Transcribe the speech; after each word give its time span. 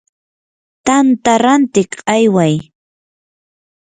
tanta 0.85 1.33
rantiq 1.43 1.91
ayway. 2.15 2.53